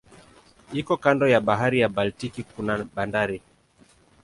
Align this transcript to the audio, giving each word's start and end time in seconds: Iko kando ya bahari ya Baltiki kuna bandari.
Iko 0.79 0.95
kando 1.03 1.25
ya 1.33 1.39
bahari 1.41 1.79
ya 1.79 1.89
Baltiki 1.89 2.43
kuna 2.43 2.83
bandari. 2.95 3.41